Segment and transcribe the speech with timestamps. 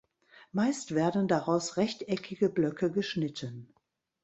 [0.51, 3.71] Meist werden daraus rechteckige Blöcke geschnitten.